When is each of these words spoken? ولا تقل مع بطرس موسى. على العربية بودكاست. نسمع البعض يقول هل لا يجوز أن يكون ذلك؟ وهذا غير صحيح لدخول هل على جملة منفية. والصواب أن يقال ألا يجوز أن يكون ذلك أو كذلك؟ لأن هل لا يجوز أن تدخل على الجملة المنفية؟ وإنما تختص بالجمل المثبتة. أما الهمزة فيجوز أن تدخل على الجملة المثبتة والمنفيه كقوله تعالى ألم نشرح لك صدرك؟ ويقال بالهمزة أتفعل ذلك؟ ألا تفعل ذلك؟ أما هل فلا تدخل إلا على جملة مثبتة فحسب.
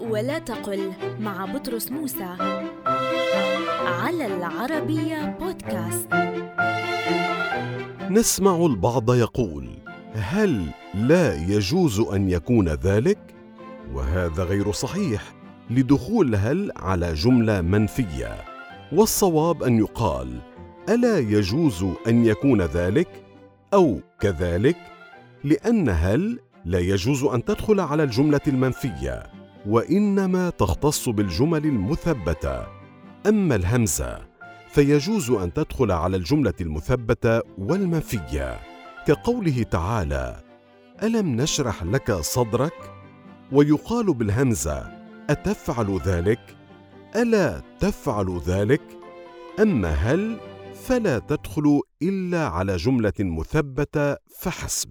ولا 0.00 0.38
تقل 0.38 0.92
مع 1.20 1.44
بطرس 1.44 1.90
موسى. 1.90 2.36
على 3.86 4.26
العربية 4.26 5.36
بودكاست. 5.40 6.08
نسمع 8.10 8.56
البعض 8.66 9.14
يقول 9.14 9.68
هل 10.14 10.66
لا 10.94 11.34
يجوز 11.34 12.00
أن 12.00 12.30
يكون 12.30 12.68
ذلك؟ 12.68 13.18
وهذا 13.94 14.44
غير 14.44 14.72
صحيح 14.72 15.22
لدخول 15.70 16.34
هل 16.34 16.72
على 16.76 17.14
جملة 17.14 17.60
منفية. 17.60 18.44
والصواب 18.92 19.62
أن 19.62 19.78
يقال 19.78 20.38
ألا 20.88 21.18
يجوز 21.18 21.84
أن 22.06 22.24
يكون 22.24 22.62
ذلك 22.62 23.08
أو 23.74 24.00
كذلك؟ 24.20 24.76
لأن 25.44 25.88
هل 25.88 26.40
لا 26.64 26.78
يجوز 26.78 27.24
أن 27.24 27.44
تدخل 27.44 27.80
على 27.80 28.02
الجملة 28.02 28.40
المنفية؟ 28.46 29.39
وإنما 29.66 30.50
تختص 30.50 31.08
بالجمل 31.08 31.64
المثبتة. 31.64 32.66
أما 33.26 33.54
الهمزة 33.54 34.30
فيجوز 34.68 35.30
أن 35.30 35.52
تدخل 35.52 35.92
على 35.92 36.16
الجملة 36.16 36.54
المثبتة 36.60 37.40
والمنفيه 37.58 38.60
كقوله 39.06 39.62
تعالى 39.62 40.42
ألم 41.02 41.36
نشرح 41.36 41.82
لك 41.82 42.12
صدرك؟ 42.12 42.92
ويقال 43.52 44.14
بالهمزة 44.14 45.00
أتفعل 45.30 46.00
ذلك؟ 46.06 46.40
ألا 47.16 47.62
تفعل 47.80 48.40
ذلك؟ 48.46 48.82
أما 49.60 49.90
هل 49.90 50.40
فلا 50.74 51.18
تدخل 51.18 51.80
إلا 52.02 52.48
على 52.48 52.76
جملة 52.76 53.12
مثبتة 53.20 54.16
فحسب. 54.40 54.90